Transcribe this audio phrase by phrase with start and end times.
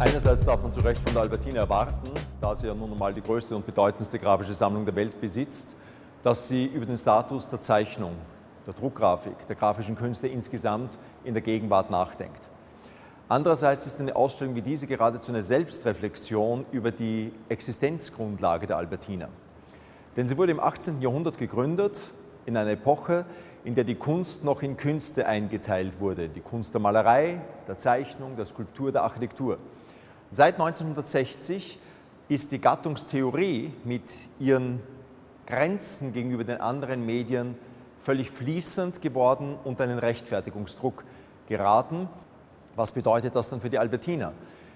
[0.00, 2.08] Einerseits darf man zu Recht von der Albertina erwarten,
[2.40, 5.74] da sie ja nun einmal die größte und bedeutendste grafische Sammlung der Welt besitzt,
[6.22, 8.12] dass sie über den Status der Zeichnung,
[8.64, 12.48] der Druckgrafik, der grafischen Künste insgesamt in der Gegenwart nachdenkt.
[13.28, 19.28] Andererseits ist eine Ausstellung wie diese geradezu eine Selbstreflexion über die Existenzgrundlage der Albertina.
[20.16, 21.02] Denn sie wurde im 18.
[21.02, 21.98] Jahrhundert gegründet,
[22.46, 23.24] in einer Epoche,
[23.64, 26.28] in der die Kunst noch in Künste eingeteilt wurde.
[26.28, 29.58] Die Kunst der Malerei, der Zeichnung, der Skulptur, der Architektur.
[30.30, 31.78] Seit 1960
[32.28, 34.02] ist die Gattungstheorie mit
[34.38, 34.82] ihren
[35.46, 37.56] Grenzen gegenüber den anderen Medien
[37.98, 41.04] völlig fließend geworden und einen Rechtfertigungsdruck
[41.48, 42.10] geraten.
[42.76, 44.34] Was bedeutet das dann für die Albertina?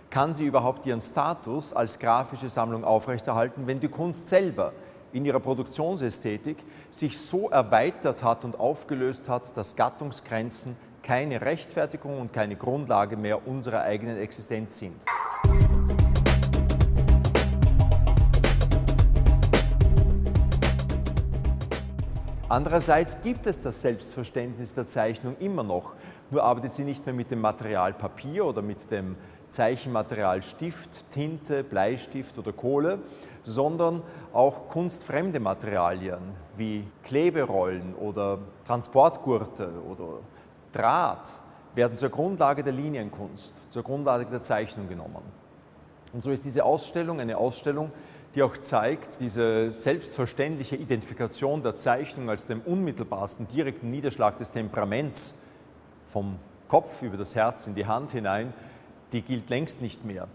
[0.09, 4.73] Kann sie überhaupt ihren Status als grafische Sammlung aufrechterhalten, wenn die Kunst selber
[5.12, 12.32] in ihrer Produktionsästhetik sich so erweitert hat und aufgelöst hat, dass Gattungsgrenzen keine Rechtfertigung und
[12.32, 14.96] keine Grundlage mehr unserer eigenen Existenz sind.
[22.52, 25.95] Andererseits gibt es das Selbstverständnis der Zeichnung immer noch,
[26.30, 29.16] nur arbeitet sie nicht mehr mit dem Material Papier oder mit dem
[29.48, 32.98] Zeichenmaterial Stift, Tinte, Bleistift oder Kohle,
[33.45, 34.02] sondern
[34.34, 36.18] auch kunstfremde Materialien
[36.58, 40.18] wie Kleberollen oder Transportgurte oder
[40.74, 41.30] Draht
[41.74, 45.23] werden zur Grundlage der Linienkunst, zur Grundlage der Zeichnung genommen.
[46.12, 47.92] Und so ist diese Ausstellung eine Ausstellung,
[48.35, 55.38] die auch zeigt, diese selbstverständliche Identifikation der Zeichnung als dem unmittelbarsten direkten Niederschlag des Temperaments
[56.07, 56.37] vom
[56.69, 58.55] Kopf über das Herz in die Hand hinein,
[59.13, 60.29] die gilt längst nicht mehr.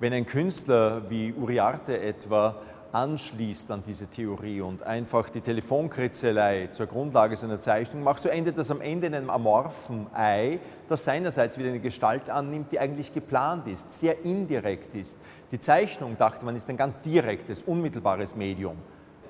[0.00, 2.56] Wenn ein Künstler wie Uriarte etwa
[2.92, 8.56] anschließt an diese Theorie und einfach die Telefonkritzelei zur Grundlage seiner Zeichnung macht, so endet
[8.56, 10.58] das am Ende in einem amorphen Ei,
[10.88, 15.18] das seinerseits wieder eine Gestalt annimmt, die eigentlich geplant ist, sehr indirekt ist.
[15.52, 18.76] Die Zeichnung, dachte man, ist ein ganz direktes, unmittelbares Medium.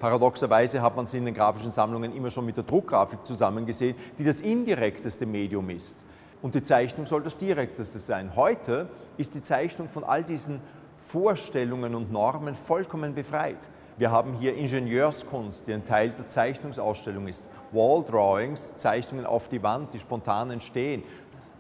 [0.01, 4.25] Paradoxerweise hat man sie in den grafischen Sammlungen immer schon mit der Druckgrafik zusammengesehen, die
[4.25, 6.05] das indirekteste Medium ist.
[6.41, 8.37] Und die Zeichnung soll das direkteste sein.
[8.37, 10.61] Heute ist die Zeichnung von all diesen
[11.09, 13.57] Vorstellungen und Normen vollkommen befreit.
[13.97, 17.43] Wir haben hier Ingenieurskunst, die ein Teil der Zeichnungsausstellung ist.
[17.73, 21.03] Wall Drawings, Zeichnungen auf die Wand, die spontan entstehen.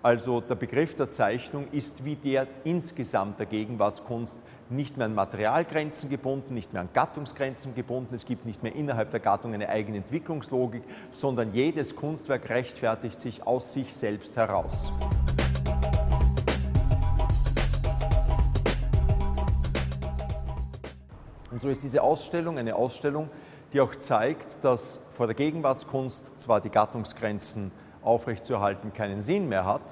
[0.02, 6.10] Also der Begriff der Zeichnung ist wie der insgesamt der Gegenwartskunst nicht mehr an Materialgrenzen
[6.10, 8.14] gebunden, nicht mehr an Gattungsgrenzen gebunden.
[8.14, 13.46] Es gibt nicht mehr innerhalb der Gattung eine eigene Entwicklungslogik, sondern jedes Kunstwerk rechtfertigt sich
[13.46, 14.92] aus sich selbst heraus.
[21.58, 23.28] Und so ist diese Ausstellung eine Ausstellung,
[23.72, 29.82] die auch zeigt, dass vor der Gegenwartskunst zwar die Gattungsgrenzen aufrechtzuerhalten keinen Sinn mehr hat,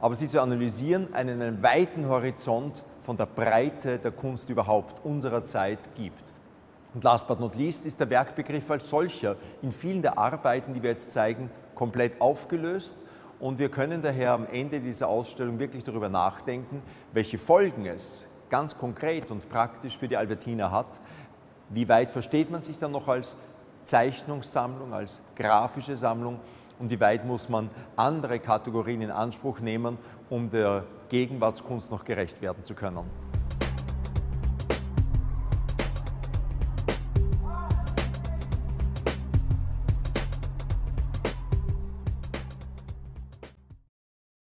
[0.00, 5.42] aber sie zu analysieren einen, einen weiten Horizont von der Breite der Kunst überhaupt unserer
[5.42, 6.32] Zeit gibt.
[6.94, 10.84] Und last but not least ist der Werkbegriff als solcher in vielen der Arbeiten, die
[10.84, 12.96] wir jetzt zeigen, komplett aufgelöst.
[13.40, 16.80] Und wir können daher am Ende dieser Ausstellung wirklich darüber nachdenken,
[17.12, 21.00] welche Folgen es ganz konkret und praktisch für die Albertina hat.
[21.70, 23.36] Wie weit versteht man sich dann noch als
[23.84, 26.40] Zeichnungssammlung, als grafische Sammlung
[26.78, 29.98] und wie weit muss man andere Kategorien in Anspruch nehmen,
[30.30, 33.37] um der Gegenwartskunst noch gerecht werden zu können?